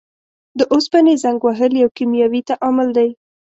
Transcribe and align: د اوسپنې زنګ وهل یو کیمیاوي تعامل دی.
د 0.57 0.61
اوسپنې 0.73 1.13
زنګ 1.23 1.39
وهل 1.43 1.71
یو 1.83 1.89
کیمیاوي 1.97 2.41
تعامل 2.49 2.87
دی. 2.97 3.09